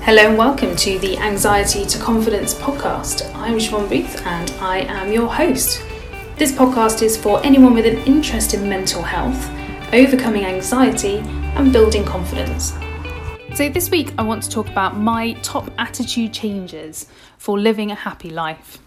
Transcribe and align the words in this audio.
Hello 0.00 0.22
and 0.22 0.38
welcome 0.38 0.74
to 0.76 0.98
the 1.00 1.18
Anxiety 1.18 1.84
to 1.84 1.98
Confidence 1.98 2.54
podcast. 2.54 3.30
I'm 3.34 3.58
Siobhan 3.58 3.90
Booth 3.90 4.26
and 4.26 4.50
I 4.52 4.78
am 4.80 5.12
your 5.12 5.26
host. 5.26 5.84
This 6.36 6.50
podcast 6.50 7.02
is 7.02 7.16
for 7.16 7.44
anyone 7.44 7.74
with 7.74 7.84
an 7.84 7.98
interest 8.06 8.54
in 8.54 8.68
mental 8.70 9.02
health, 9.02 9.50
overcoming 9.92 10.46
anxiety, 10.46 11.18
and 11.56 11.74
building 11.74 12.04
confidence. 12.04 12.72
So, 13.54 13.68
this 13.68 13.90
week 13.90 14.14
I 14.16 14.22
want 14.22 14.42
to 14.44 14.50
talk 14.50 14.68
about 14.68 14.96
my 14.96 15.34
top 15.42 15.70
attitude 15.78 16.32
changes 16.32 17.06
for 17.36 17.58
living 17.58 17.90
a 17.90 17.94
happy 17.94 18.30
life. 18.30 18.78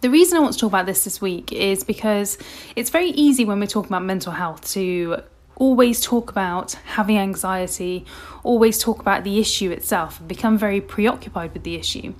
The 0.00 0.10
reason 0.10 0.38
I 0.38 0.40
want 0.40 0.54
to 0.54 0.58
talk 0.58 0.70
about 0.70 0.86
this 0.86 1.04
this 1.04 1.20
week 1.20 1.52
is 1.52 1.84
because 1.84 2.36
it's 2.74 2.90
very 2.90 3.10
easy 3.10 3.44
when 3.44 3.60
we're 3.60 3.66
talking 3.66 3.90
about 3.90 4.02
mental 4.02 4.32
health 4.32 4.68
to 4.72 5.22
always 5.60 6.00
talk 6.00 6.30
about 6.30 6.72
having 6.96 7.18
anxiety, 7.18 8.06
always 8.42 8.78
talk 8.78 8.98
about 8.98 9.22
the 9.22 9.38
issue 9.38 9.70
itself, 9.70 10.18
and 10.18 10.26
become 10.26 10.56
very 10.56 10.80
preoccupied 10.80 11.52
with 11.52 11.62
the 11.62 11.76
issue. 11.76 12.14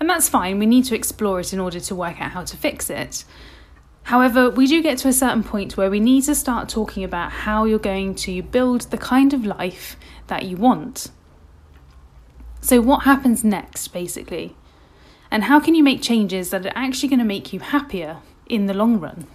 And 0.00 0.10
that's 0.10 0.28
fine, 0.28 0.58
we 0.58 0.66
need 0.66 0.84
to 0.86 0.96
explore 0.96 1.40
it 1.40 1.52
in 1.52 1.60
order 1.60 1.80
to 1.80 1.94
work 1.94 2.20
out 2.20 2.32
how 2.32 2.44
to 2.44 2.56
fix 2.56 2.90
it. 2.90 3.24
However, 4.02 4.50
we 4.50 4.66
do 4.66 4.82
get 4.82 4.98
to 4.98 5.08
a 5.08 5.12
certain 5.12 5.44
point 5.44 5.76
where 5.76 5.90
we 5.90 6.00
need 6.00 6.24
to 6.24 6.34
start 6.34 6.68
talking 6.68 7.04
about 7.04 7.30
how 7.30 7.64
you're 7.64 7.78
going 7.78 8.16
to 8.16 8.42
build 8.42 8.82
the 8.82 8.98
kind 8.98 9.32
of 9.32 9.46
life 9.46 9.96
that 10.26 10.44
you 10.44 10.56
want. 10.56 11.10
So, 12.60 12.80
what 12.80 13.04
happens 13.04 13.44
next, 13.44 13.88
basically? 13.88 14.56
And 15.30 15.44
how 15.44 15.60
can 15.60 15.74
you 15.74 15.84
make 15.84 16.02
changes 16.02 16.50
that 16.50 16.66
are 16.66 16.72
actually 16.74 17.08
going 17.10 17.20
to 17.20 17.24
make 17.24 17.52
you 17.52 17.60
happier 17.60 18.18
in 18.46 18.66
the 18.66 18.74
long 18.74 18.98
run? 18.98 19.26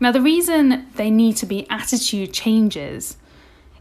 Now, 0.00 0.10
the 0.10 0.22
reason 0.22 0.86
they 0.94 1.10
need 1.10 1.36
to 1.36 1.46
be 1.46 1.68
attitude 1.68 2.32
changes 2.32 3.18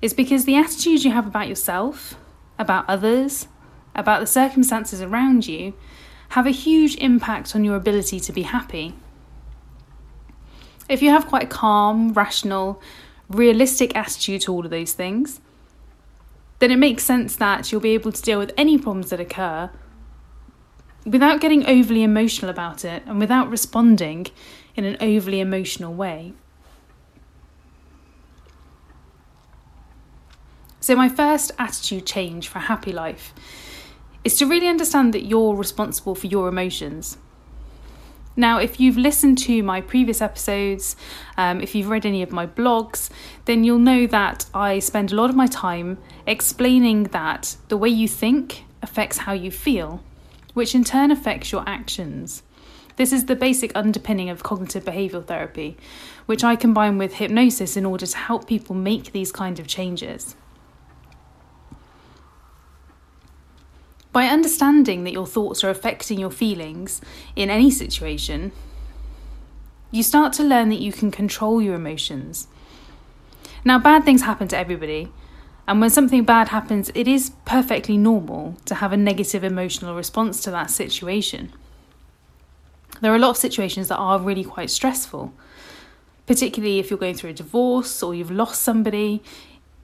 is 0.01 0.13
because 0.13 0.43
the 0.43 0.57
attitude 0.57 1.05
you 1.05 1.11
have 1.11 1.25
about 1.25 1.47
yourself, 1.47 2.15
about 2.57 2.89
others, 2.89 3.47
about 3.95 4.19
the 4.19 4.27
circumstances 4.27 5.01
around 5.01 5.47
you 5.47 5.73
have 6.29 6.45
a 6.45 6.51
huge 6.51 6.95
impact 6.97 7.55
on 7.55 7.63
your 7.63 7.75
ability 7.75 8.19
to 8.19 8.33
be 8.33 8.43
happy. 8.43 8.93
If 10.89 11.01
you 11.01 11.09
have 11.09 11.27
quite 11.27 11.43
a 11.43 11.47
calm, 11.47 12.13
rational, 12.13 12.81
realistic 13.29 13.95
attitude 13.95 14.41
to 14.41 14.53
all 14.53 14.65
of 14.65 14.71
those 14.71 14.93
things, 14.93 15.39
then 16.59 16.71
it 16.71 16.77
makes 16.77 17.03
sense 17.03 17.35
that 17.37 17.71
you'll 17.71 17.81
be 17.81 17.93
able 17.93 18.11
to 18.11 18.21
deal 18.21 18.39
with 18.39 18.53
any 18.57 18.77
problems 18.77 19.09
that 19.09 19.19
occur 19.19 19.69
without 21.05 21.41
getting 21.41 21.65
overly 21.65 22.03
emotional 22.03 22.49
about 22.49 22.83
it 22.85 23.03
and 23.05 23.19
without 23.19 23.49
responding 23.49 24.27
in 24.75 24.85
an 24.85 24.97
overly 25.01 25.39
emotional 25.39 25.93
way. 25.93 26.33
So, 30.79 30.95
my 30.95 31.09
first 31.09 31.51
attitude 31.59 32.05
change 32.05 32.47
for 32.47 32.59
a 32.59 32.63
happy 32.63 32.91
life 32.91 33.33
is 34.23 34.37
to 34.37 34.45
really 34.45 34.67
understand 34.67 35.13
that 35.13 35.25
you're 35.25 35.55
responsible 35.55 36.15
for 36.15 36.27
your 36.27 36.47
emotions. 36.47 37.17
Now, 38.35 38.57
if 38.57 38.79
you've 38.79 38.97
listened 38.97 39.37
to 39.39 39.61
my 39.63 39.81
previous 39.81 40.21
episodes, 40.21 40.95
um, 41.37 41.59
if 41.59 41.75
you've 41.75 41.89
read 41.89 42.05
any 42.05 42.23
of 42.23 42.31
my 42.31 42.47
blogs, 42.47 43.09
then 43.45 43.65
you'll 43.65 43.79
know 43.79 44.07
that 44.07 44.45
I 44.53 44.79
spend 44.79 45.11
a 45.11 45.15
lot 45.15 45.29
of 45.29 45.35
my 45.35 45.47
time 45.47 45.97
explaining 46.25 47.03
that 47.11 47.57
the 47.67 47.75
way 47.75 47.89
you 47.89 48.07
think 48.07 48.63
affects 48.81 49.17
how 49.17 49.33
you 49.33 49.51
feel, 49.51 50.01
which 50.59 50.75
in 50.75 50.83
turn 50.83 51.09
affects 51.09 51.53
your 51.53 51.63
actions. 51.65 52.43
This 52.97 53.13
is 53.13 53.27
the 53.27 53.35
basic 53.37 53.71
underpinning 53.75 54.29
of 54.29 54.43
cognitive 54.43 54.83
behavioural 54.83 55.25
therapy, 55.25 55.77
which 56.25 56.43
I 56.43 56.57
combine 56.57 56.97
with 56.97 57.13
hypnosis 57.13 57.77
in 57.77 57.85
order 57.85 58.05
to 58.05 58.17
help 58.17 58.45
people 58.45 58.75
make 58.75 59.13
these 59.13 59.31
kind 59.31 59.57
of 59.57 59.67
changes. 59.67 60.35
By 64.11 64.25
understanding 64.25 65.05
that 65.05 65.13
your 65.13 65.25
thoughts 65.25 65.63
are 65.63 65.69
affecting 65.69 66.19
your 66.19 66.29
feelings 66.29 66.99
in 67.37 67.49
any 67.49 67.71
situation, 67.71 68.51
you 69.91 70.03
start 70.03 70.33
to 70.33 70.43
learn 70.43 70.67
that 70.67 70.81
you 70.81 70.91
can 70.91 71.09
control 71.09 71.61
your 71.61 71.75
emotions. 71.75 72.49
Now, 73.63 73.79
bad 73.79 74.03
things 74.03 74.23
happen 74.23 74.49
to 74.49 74.57
everybody, 74.57 75.09
and 75.69 75.79
when 75.79 75.91
something 75.91 76.23
bad 76.23 76.47
happens, 76.47 76.89
it 76.95 77.07
is 77.07 77.29
perfectly 77.45 77.95
normal 77.95 78.57
to 78.65 78.73
have 78.73 78.91
a 78.91 78.97
negative 78.97 79.43
emotional 79.43 79.95
response 79.95 80.41
to 80.41 80.49
that 80.49 80.71
situation. 80.71 81.53
There 83.01 83.13
are 83.13 83.15
a 83.15 83.19
lot 83.19 83.29
of 83.29 83.37
situations 83.37 83.87
that 83.89 83.97
are 83.97 84.17
really 84.17 84.43
quite 84.43 84.71
stressful, 84.71 85.31
particularly 86.25 86.79
if 86.79 86.89
you're 86.89 86.97
going 86.97 87.13
through 87.13 87.29
a 87.29 87.33
divorce 87.33 88.01
or 88.01 88.15
you've 88.15 88.31
lost 88.31 88.63
somebody. 88.63 89.21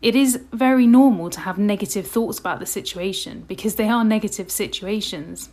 It 0.01 0.15
is 0.15 0.39
very 0.51 0.87
normal 0.87 1.29
to 1.29 1.41
have 1.41 1.59
negative 1.59 2.07
thoughts 2.07 2.39
about 2.39 2.59
the 2.59 2.65
situation 2.65 3.45
because 3.47 3.75
they 3.75 3.87
are 3.87 4.03
negative 4.03 4.49
situations. 4.49 5.51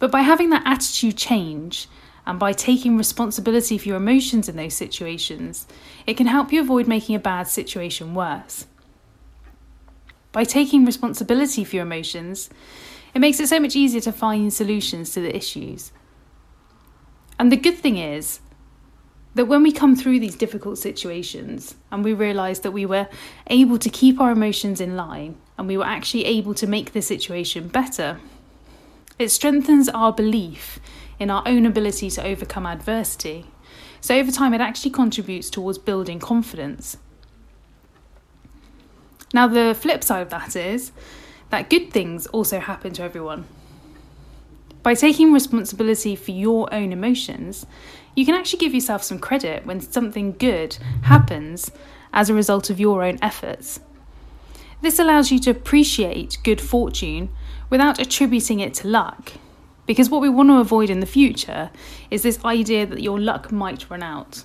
But 0.00 0.10
by 0.10 0.22
having 0.22 0.50
that 0.50 0.64
attitude 0.66 1.16
change 1.16 1.86
and 2.26 2.38
by 2.38 2.52
taking 2.52 2.96
responsibility 2.96 3.78
for 3.78 3.88
your 3.88 3.98
emotions 3.98 4.48
in 4.48 4.56
those 4.56 4.74
situations, 4.74 5.66
it 6.06 6.16
can 6.16 6.26
help 6.26 6.52
you 6.52 6.60
avoid 6.60 6.88
making 6.88 7.14
a 7.14 7.20
bad 7.20 7.46
situation 7.46 8.14
worse. 8.14 8.66
By 10.32 10.44
taking 10.44 10.84
responsibility 10.84 11.64
for 11.64 11.76
your 11.76 11.86
emotions, 11.86 12.50
it 13.14 13.20
makes 13.20 13.40
it 13.40 13.48
so 13.48 13.60
much 13.60 13.76
easier 13.76 14.00
to 14.02 14.12
find 14.12 14.52
solutions 14.52 15.12
to 15.12 15.20
the 15.20 15.34
issues. 15.34 15.92
And 17.38 17.52
the 17.52 17.56
good 17.56 17.78
thing 17.78 17.96
is 17.96 18.40
that 19.34 19.46
when 19.46 19.62
we 19.62 19.70
come 19.70 19.94
through 19.94 20.18
these 20.18 20.34
difficult 20.34 20.78
situations 20.78 21.76
and 21.92 22.02
we 22.02 22.12
realise 22.12 22.58
that 22.60 22.72
we 22.72 22.86
were 22.86 23.06
able 23.46 23.78
to 23.78 23.88
keep 23.88 24.20
our 24.20 24.32
emotions 24.32 24.80
in 24.80 24.96
line 24.96 25.36
and 25.56 25.68
we 25.68 25.76
were 25.76 25.84
actually 25.84 26.24
able 26.24 26.54
to 26.54 26.66
make 26.66 26.92
the 26.92 27.02
situation 27.02 27.68
better, 27.68 28.18
it 29.18 29.28
strengthens 29.28 29.88
our 29.90 30.12
belief 30.12 30.80
in 31.18 31.30
our 31.30 31.42
own 31.46 31.66
ability 31.66 32.10
to 32.10 32.24
overcome 32.24 32.66
adversity. 32.66 33.46
So, 34.00 34.14
over 34.16 34.30
time, 34.30 34.54
it 34.54 34.60
actually 34.60 34.92
contributes 34.92 35.50
towards 35.50 35.78
building 35.78 36.18
confidence. 36.18 36.98
Now, 39.32 39.46
the 39.48 39.74
flip 39.74 40.04
side 40.04 40.22
of 40.22 40.30
that 40.30 40.54
is 40.56 40.92
that 41.50 41.70
good 41.70 41.90
things 41.90 42.26
also 42.28 42.60
happen 42.60 42.92
to 42.94 43.02
everyone. 43.02 43.46
By 44.82 44.94
taking 44.94 45.32
responsibility 45.32 46.14
for 46.14 46.30
your 46.30 46.72
own 46.72 46.92
emotions, 46.92 47.66
you 48.14 48.24
can 48.24 48.34
actually 48.34 48.60
give 48.60 48.74
yourself 48.74 49.02
some 49.02 49.18
credit 49.18 49.66
when 49.66 49.80
something 49.80 50.32
good 50.32 50.78
happens 51.02 51.70
as 52.12 52.30
a 52.30 52.34
result 52.34 52.70
of 52.70 52.78
your 52.78 53.02
own 53.02 53.18
efforts. 53.20 53.80
This 54.82 54.98
allows 54.98 55.32
you 55.32 55.38
to 55.40 55.50
appreciate 55.50 56.38
good 56.44 56.60
fortune 56.60 57.30
without 57.68 57.98
attributing 57.98 58.60
it 58.60 58.74
to 58.74 58.88
luck. 58.88 59.32
Because 59.86 60.10
what 60.10 60.20
we 60.20 60.28
want 60.28 60.50
to 60.50 60.58
avoid 60.58 60.90
in 60.90 61.00
the 61.00 61.06
future 61.06 61.70
is 62.10 62.22
this 62.22 62.44
idea 62.44 62.86
that 62.86 63.02
your 63.02 63.20
luck 63.20 63.52
might 63.52 63.88
run 63.88 64.02
out. 64.02 64.44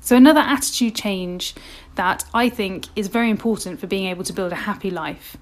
So, 0.00 0.16
another 0.16 0.40
attitude 0.40 0.94
change 0.94 1.54
that 1.94 2.24
I 2.32 2.48
think 2.48 2.86
is 2.96 3.08
very 3.08 3.30
important 3.30 3.78
for 3.78 3.86
being 3.86 4.06
able 4.06 4.24
to 4.24 4.32
build 4.32 4.50
a 4.50 4.56
happy 4.56 4.90
life 4.90 5.36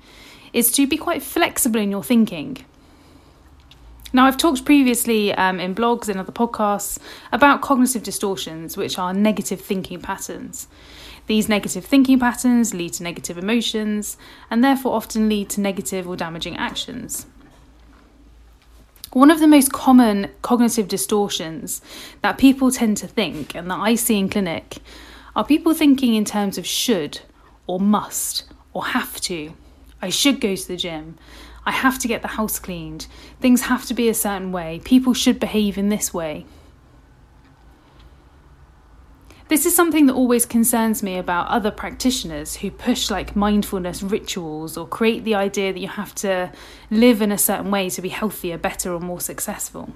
is 0.53 0.73
to 0.73 0.87
be 0.87 0.97
quite 0.97 1.23
flexible 1.23 1.81
in 1.81 1.91
your 1.91 2.03
thinking. 2.03 2.59
Now, 4.13 4.27
I've 4.27 4.39
talked 4.39 4.65
previously 4.65 5.33
um, 5.35 5.61
in 5.61 5.75
blogs 5.75 6.09
and 6.09 6.19
other 6.19 6.33
podcasts 6.33 6.99
about 7.31 7.61
cognitive 7.61 8.03
distortions, 8.03 8.77
which 8.77 8.99
are 8.99 9.13
negative 9.13 9.61
thinking 9.61 10.01
patterns. 10.01 10.67
These 11.27 11.49
negative 11.49 11.85
thinking 11.85 12.19
patterns 12.19 12.73
lead 12.73 12.95
to 12.95 13.03
negative 13.03 13.37
emotions 13.37 14.17
and 14.51 14.65
therefore 14.65 14.95
often 14.95 15.29
lead 15.29 15.51
to 15.51 15.61
negative 15.61 16.09
or 16.09 16.17
damaging 16.17 16.57
actions. 16.57 17.27
One 19.13 19.31
of 19.31 19.41
the 19.41 19.47
most 19.47 19.73
common 19.73 20.31
cognitive 20.43 20.87
distortions 20.87 21.81
that 22.21 22.37
people 22.37 22.71
tend 22.71 22.99
to 22.99 23.09
think 23.09 23.55
and 23.55 23.71
that 23.71 23.79
I 23.79 23.95
see 23.95 24.19
in 24.19 24.29
clinic 24.29 24.79
are 25.35 25.45
people 25.45 25.73
thinking 25.73 26.15
in 26.15 26.27
terms 26.27 26.59
of 26.59 26.67
should 26.67 27.21
or 27.67 27.81
must 27.81 28.45
or 28.75 28.85
have 28.89 29.19
to. 29.23 29.55
I 30.03 30.11
should 30.11 30.43
go 30.43 30.55
to 30.55 30.69
the 30.69 30.77
gym. 30.77 31.17
I 31.65 31.73
have 31.73 31.99
to 32.01 32.09
get 32.09 32.21
the 32.21 32.29
house 32.29 32.59
cleaned. 32.59 33.07
Things 33.41 33.63
have 33.63 33.87
to 33.87 33.95
be 33.95 34.11
a 34.11 34.15
certain 34.15 34.53
way. 34.53 34.83
People 34.85 35.15
should 35.15 35.41
behave 35.41 35.79
in 35.79 35.89
this 35.89 36.13
way. 36.13 36.45
This 39.49 39.65
is 39.65 39.75
something 39.75 40.05
that 40.07 40.13
always 40.13 40.45
concerns 40.45 41.03
me 41.03 41.17
about 41.17 41.49
other 41.49 41.71
practitioners 41.71 42.57
who 42.57 42.71
push 42.71 43.11
like 43.11 43.35
mindfulness 43.35 44.03
rituals 44.03 44.77
or 44.77 44.87
create 44.87 45.25
the 45.25 45.35
idea 45.35 45.73
that 45.73 45.79
you 45.79 45.89
have 45.89 46.15
to 46.17 46.53
live 46.91 47.23
in 47.23 47.33
a 47.33 47.39
certain 47.39 47.71
way 47.71 47.89
to 47.89 48.03
be 48.03 48.11
healthier, 48.11 48.59
better, 48.59 48.93
or 48.93 49.01
more 49.01 49.23
successful. 49.23 49.95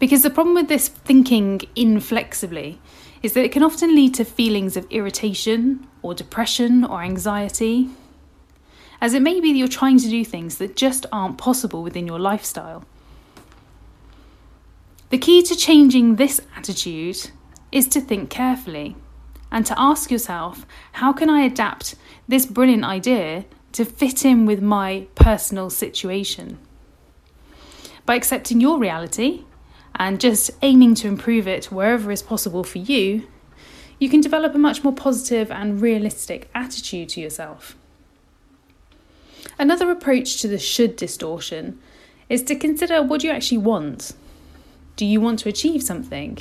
Because 0.00 0.24
the 0.24 0.30
problem 0.30 0.56
with 0.56 0.66
this 0.66 0.88
thinking 0.88 1.60
inflexibly 1.76 2.80
is 3.22 3.34
that 3.34 3.44
it 3.44 3.52
can 3.52 3.62
often 3.62 3.94
lead 3.94 4.14
to 4.14 4.24
feelings 4.24 4.76
of 4.76 4.90
irritation 4.90 5.86
or 6.02 6.12
depression 6.12 6.84
or 6.84 7.02
anxiety, 7.02 7.88
as 9.00 9.14
it 9.14 9.22
may 9.22 9.40
be 9.40 9.52
that 9.52 9.58
you're 9.58 9.68
trying 9.68 9.98
to 10.00 10.08
do 10.08 10.24
things 10.24 10.58
that 10.58 10.74
just 10.74 11.06
aren't 11.12 11.38
possible 11.38 11.84
within 11.84 12.04
your 12.04 12.18
lifestyle. 12.18 12.84
The 15.10 15.18
key 15.18 15.42
to 15.44 15.54
changing 15.54 16.16
this 16.16 16.40
attitude 16.56 17.30
is 17.74 17.88
to 17.88 18.00
think 18.00 18.30
carefully. 18.30 18.96
and 19.54 19.64
to 19.66 19.74
ask 19.78 20.10
yourself, 20.10 20.66
how 20.94 21.12
can 21.12 21.30
I 21.30 21.42
adapt 21.42 21.94
this 22.26 22.44
brilliant 22.44 22.82
idea 22.82 23.44
to 23.70 23.84
fit 23.84 24.24
in 24.24 24.46
with 24.46 24.60
my 24.60 25.06
personal 25.14 25.70
situation? 25.70 26.58
By 28.04 28.16
accepting 28.16 28.60
your 28.60 28.80
reality 28.80 29.44
and 29.94 30.20
just 30.20 30.50
aiming 30.62 30.96
to 30.96 31.06
improve 31.06 31.46
it 31.46 31.66
wherever 31.66 32.10
is 32.10 32.20
possible 32.20 32.64
for 32.64 32.78
you, 32.78 33.28
you 34.00 34.08
can 34.08 34.20
develop 34.20 34.56
a 34.56 34.58
much 34.58 34.82
more 34.82 34.92
positive 34.92 35.52
and 35.52 35.80
realistic 35.80 36.50
attitude 36.52 37.10
to 37.10 37.20
yourself. 37.20 37.76
Another 39.56 39.88
approach 39.88 40.40
to 40.42 40.48
the 40.48 40.58
should 40.58 40.96
distortion 40.96 41.78
is 42.28 42.42
to 42.42 42.56
consider 42.56 43.04
what 43.04 43.22
you 43.22 43.30
actually 43.30 43.58
want. 43.58 44.14
Do 44.96 45.06
you 45.06 45.20
want 45.20 45.38
to 45.40 45.48
achieve 45.48 45.84
something? 45.84 46.38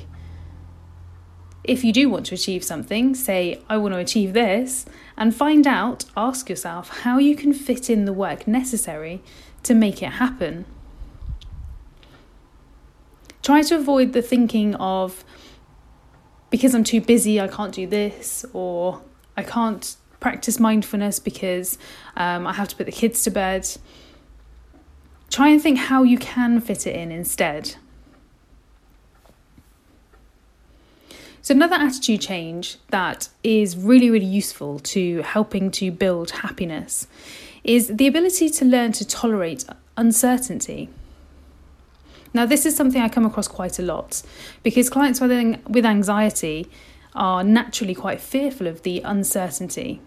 If 1.63 1.83
you 1.83 1.94
do 1.94 2.10
want 2.10 2.25
to 2.25 2.36
achieve 2.36 2.63
something, 2.63 3.15
say, 3.15 3.62
I 3.69 3.77
want 3.77 3.94
to 3.94 4.00
achieve 4.00 4.33
this, 4.33 4.86
and 5.15 5.33
find 5.33 5.65
out, 5.65 6.04
ask 6.18 6.50
yourself 6.50 6.89
how 7.00 7.19
you 7.19 7.36
can 7.36 7.54
fit 7.54 7.89
in 7.89 8.06
the 8.06 8.12
work 8.12 8.48
necessary 8.48 9.21
to 9.63 9.74
make 9.74 10.04
it 10.04 10.13
happen. 10.13 10.65
Try 13.42 13.62
to 13.62 13.75
avoid 13.75 14.12
the 14.12 14.21
thinking 14.21 14.75
of, 14.75 15.24
because 16.50 16.75
I'm 16.75 16.83
too 16.83 17.00
busy, 17.00 17.39
I 17.39 17.48
can't 17.48 17.74
do 17.74 17.88
this, 17.88 18.45
or 18.51 19.01
I 19.38 19.44
can't 19.44 19.95
practice 20.19 20.59
mindfulness 20.59 21.19
because 21.19 21.77
um, 22.16 22.45
I 22.45 22.54
have 22.54 22.68
to 22.69 22.75
put 22.75 22.86
the 22.86 22.92
kids 22.92 23.24
to 23.24 23.31
bed. 23.31 23.68
Try 25.30 25.50
and 25.50 25.62
think 25.62 25.77
how 25.77 26.04
you 26.04 26.18
can 26.18 26.59
fit 26.62 26.88
it 26.88 26.95
in 26.95 27.12
instead. 27.12 27.75
So, 31.44 31.54
another 31.54 31.75
attitude 31.75 32.22
change 32.22 32.78
that 32.88 33.28
is 33.44 33.75
really, 33.75 34.10
really 34.10 34.25
useful 34.25 34.80
to 34.80 35.22
helping 35.24 35.72
to 35.72 35.92
build 35.92 36.31
happiness 36.31 37.06
is 37.66 37.90
the 37.90 38.07
ability 38.07 38.50
to 38.50 38.63
learn 38.63 38.94
to 38.94 39.06
tolerate 39.06 39.66
uncertainty. 39.98 40.88
Now, 42.34 42.45
this 42.45 42.66
is 42.66 42.78
something 42.78 43.01
I 43.01 43.10
come 43.10 43.25
across 43.25 43.50
quite 43.50 43.78
a 43.78 43.81
lot 43.81 44.22
because 44.63 44.90
clients 44.90 45.19
with 45.19 45.86
anxiety 45.86 46.69
are 47.13 47.44
naturally 47.44 47.94
quite 47.94 48.22
fearful 48.22 48.66
of 48.66 48.84
the 48.84 49.01
uncertainty. 49.01 50.00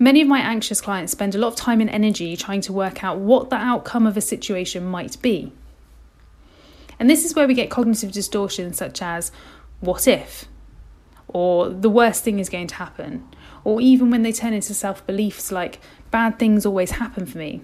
Many 0.00 0.20
of 0.20 0.26
my 0.26 0.40
anxious 0.40 0.80
clients 0.80 1.12
spend 1.12 1.36
a 1.36 1.38
lot 1.38 1.52
of 1.52 1.56
time 1.56 1.80
and 1.80 1.88
energy 1.88 2.36
trying 2.36 2.60
to 2.62 2.72
work 2.72 3.04
out 3.04 3.18
what 3.18 3.50
the 3.50 3.56
outcome 3.56 4.04
of 4.04 4.16
a 4.16 4.20
situation 4.20 4.84
might 4.84 5.22
be. 5.22 5.52
And 6.98 7.10
this 7.10 7.24
is 7.24 7.34
where 7.34 7.46
we 7.46 7.54
get 7.54 7.70
cognitive 7.70 8.12
distortions 8.12 8.78
such 8.78 9.02
as 9.02 9.32
what 9.80 10.06
if? 10.06 10.46
Or 11.28 11.68
the 11.68 11.90
worst 11.90 12.24
thing 12.24 12.38
is 12.38 12.48
going 12.48 12.68
to 12.68 12.74
happen. 12.76 13.28
Or 13.64 13.80
even 13.80 14.10
when 14.10 14.22
they 14.22 14.32
turn 14.32 14.52
into 14.52 14.74
self 14.74 15.06
beliefs 15.06 15.50
like 15.50 15.80
bad 16.10 16.38
things 16.38 16.64
always 16.64 16.92
happen 16.92 17.26
for 17.26 17.38
me 17.38 17.62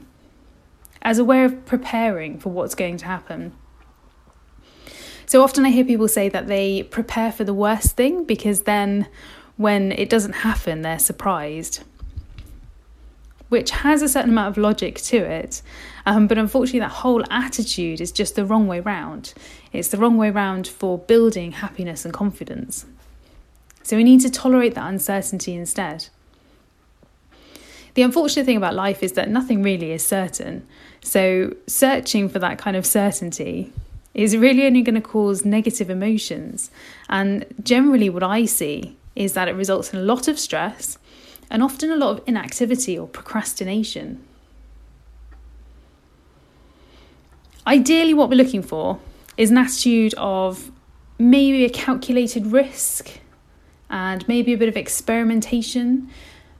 as 1.02 1.18
a 1.18 1.24
way 1.24 1.44
of 1.44 1.64
preparing 1.66 2.38
for 2.38 2.50
what's 2.50 2.74
going 2.74 2.96
to 2.98 3.06
happen. 3.06 3.52
So 5.26 5.42
often 5.42 5.64
I 5.64 5.70
hear 5.70 5.84
people 5.84 6.08
say 6.08 6.28
that 6.28 6.48
they 6.48 6.82
prepare 6.82 7.30
for 7.30 7.44
the 7.44 7.54
worst 7.54 7.96
thing 7.96 8.24
because 8.24 8.62
then 8.62 9.06
when 9.56 9.92
it 9.92 10.08
doesn't 10.08 10.32
happen, 10.32 10.82
they're 10.82 10.98
surprised. 10.98 11.84
Which 13.50 13.70
has 13.70 14.00
a 14.00 14.08
certain 14.08 14.30
amount 14.30 14.56
of 14.56 14.62
logic 14.62 14.96
to 15.02 15.18
it, 15.18 15.60
um, 16.06 16.26
but 16.26 16.38
unfortunately, 16.38 16.80
that 16.80 16.90
whole 16.90 17.22
attitude 17.30 18.00
is 18.00 18.10
just 18.10 18.34
the 18.34 18.44
wrong 18.44 18.66
way 18.66 18.80
round. 18.80 19.34
It's 19.72 19.88
the 19.88 19.98
wrong 19.98 20.16
way 20.16 20.30
round 20.30 20.66
for 20.66 20.98
building 20.98 21.52
happiness 21.52 22.04
and 22.04 22.14
confidence. 22.14 22.86
So 23.82 23.96
we 23.96 24.04
need 24.04 24.20
to 24.20 24.30
tolerate 24.30 24.74
that 24.74 24.88
uncertainty 24.88 25.54
instead. 25.54 26.08
The 27.94 28.02
unfortunate 28.02 28.46
thing 28.46 28.56
about 28.56 28.74
life 28.74 29.02
is 29.02 29.12
that 29.12 29.28
nothing 29.28 29.62
really 29.62 29.92
is 29.92 30.06
certain. 30.06 30.66
So, 31.02 31.54
searching 31.66 32.28
for 32.28 32.38
that 32.38 32.58
kind 32.58 32.76
of 32.76 32.86
certainty 32.86 33.72
is 34.14 34.36
really 34.36 34.66
only 34.66 34.82
going 34.82 34.94
to 34.94 35.00
cause 35.00 35.44
negative 35.44 35.90
emotions. 35.90 36.70
And 37.08 37.46
generally, 37.62 38.10
what 38.10 38.22
I 38.22 38.44
see 38.44 38.96
is 39.16 39.32
that 39.32 39.48
it 39.48 39.54
results 39.54 39.92
in 39.92 39.98
a 39.98 40.02
lot 40.02 40.28
of 40.28 40.38
stress 40.38 40.98
and 41.50 41.62
often 41.62 41.90
a 41.90 41.96
lot 41.96 42.18
of 42.18 42.22
inactivity 42.26 42.96
or 42.98 43.08
procrastination. 43.08 44.22
Ideally, 47.66 48.14
what 48.14 48.28
we're 48.28 48.36
looking 48.36 48.62
for 48.62 49.00
is 49.36 49.50
an 49.50 49.58
attitude 49.58 50.14
of 50.16 50.70
maybe 51.18 51.64
a 51.64 51.68
calculated 51.68 52.46
risk 52.46 53.20
and 53.90 54.26
maybe 54.28 54.52
a 54.52 54.56
bit 54.56 54.68
of 54.68 54.76
experimentation 54.76 56.08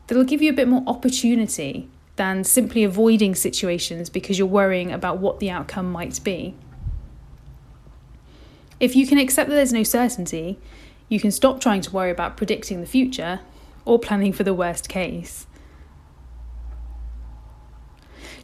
that'll 0.07 0.25
give 0.25 0.43
you 0.43 0.51
a 0.51 0.55
bit 0.55 0.69
more 0.69 0.83
opportunity 0.87 1.89
than 2.17 2.45
simply 2.45 2.85
avoiding 2.85 3.35
situations 3.35 4.11
because 4.11 4.39
you're 4.39 4.47
worrying 4.47 4.93
about 4.93 5.19
what 5.19 5.39
the 5.41 5.49
outcome 5.49 5.91
might 5.91 6.23
be. 6.23 6.55
If 8.79 8.97
you 8.97 9.07
can 9.07 9.19
accept 9.19 9.49
that 9.49 9.55
there's 9.55 9.73
no 9.73 9.85
certainty, 9.85 10.59
you 11.09 11.21
can 11.21 11.31
stop 11.31 11.61
trying 11.61 11.81
to 11.83 11.91
worry 11.91 12.11
about 12.11 12.37
predicting 12.37 12.81
the 12.81 12.87
future 12.87 13.41
or 13.91 13.99
planning 13.99 14.33
for 14.33 14.45
the 14.45 14.55
worst 14.55 14.89
case. 14.89 15.49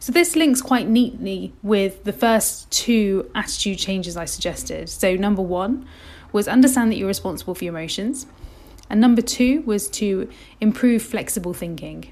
So, 0.01 0.11
this 0.11 0.35
links 0.35 0.61
quite 0.61 0.89
neatly 0.89 1.53
with 1.63 2.03
the 2.03 2.11
first 2.11 2.69
two 2.69 3.31
attitude 3.33 3.77
changes 3.77 4.17
I 4.17 4.25
suggested. 4.25 4.89
So, 4.89 5.15
number 5.15 5.41
one 5.41 5.87
was 6.33 6.49
understand 6.49 6.91
that 6.91 6.97
you're 6.97 7.07
responsible 7.07 7.55
for 7.55 7.63
your 7.63 7.73
emotions. 7.73 8.27
And 8.89 8.99
number 8.99 9.21
two 9.21 9.61
was 9.61 9.87
to 9.91 10.29
improve 10.59 11.01
flexible 11.01 11.53
thinking. 11.53 12.11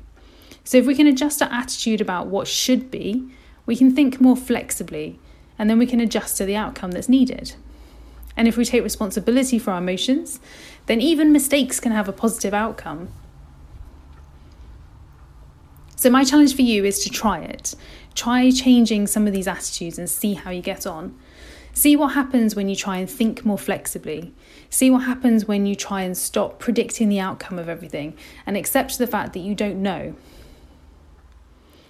So, 0.64 0.78
if 0.78 0.86
we 0.86 0.96
can 0.96 1.06
adjust 1.06 1.42
our 1.42 1.52
attitude 1.52 2.00
about 2.00 2.28
what 2.28 2.48
should 2.48 2.90
be, 2.90 3.30
we 3.66 3.76
can 3.76 3.94
think 3.94 4.22
more 4.22 4.38
flexibly 4.38 5.20
and 5.60 5.70
then 5.70 5.78
we 5.78 5.88
can 5.88 6.00
adjust 6.00 6.38
to 6.38 6.46
the 6.46 6.56
outcome 6.56 6.92
that's 6.92 7.10
needed. 7.10 7.56
And 8.38 8.48
if 8.48 8.56
we 8.56 8.64
take 8.64 8.84
responsibility 8.84 9.60
for 9.60 9.72
our 9.72 9.80
emotions, 9.80 10.40
then 10.86 11.02
even 11.02 11.34
mistakes 11.34 11.82
can 11.82 11.92
have 11.92 12.08
a 12.08 12.14
positive 12.14 12.54
outcome. 12.54 13.10
So, 16.06 16.12
my 16.12 16.24
challenge 16.24 16.56
for 16.56 16.62
you 16.62 16.86
is 16.86 17.04
to 17.04 17.10
try 17.10 17.40
it. 17.40 17.74
Try 18.14 18.52
changing 18.52 19.08
some 19.08 19.26
of 19.26 19.34
these 19.34 19.48
attitudes 19.48 19.98
and 19.98 20.08
see 20.08 20.36
how 20.36 20.52
you 20.52 20.62
get 20.62 20.86
on. 20.86 21.18
See 21.74 21.96
what 21.96 22.10
happens 22.10 22.56
when 22.56 22.70
you 22.70 22.76
try 22.76 22.98
and 22.98 23.10
think 23.10 23.44
more 23.44 23.58
flexibly. 23.58 24.32
See 24.70 24.92
what 24.92 25.06
happens 25.06 25.48
when 25.48 25.66
you 25.66 25.74
try 25.74 26.04
and 26.04 26.16
stop 26.16 26.60
predicting 26.60 27.10
the 27.10 27.20
outcome 27.20 27.58
of 27.58 27.68
everything 27.68 28.16
and 28.46 28.56
accept 28.56 29.00
the 29.00 29.08
fact 29.08 29.34
that 29.34 29.40
you 29.40 29.56
don't 29.56 29.82
know. 29.82 30.14